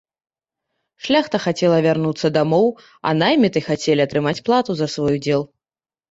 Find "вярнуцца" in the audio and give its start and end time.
1.85-2.31